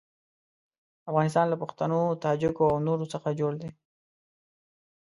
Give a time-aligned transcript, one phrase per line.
[1.09, 3.69] افغانستان له پښتنو، تاجکو او نورو څخه جوړ دی.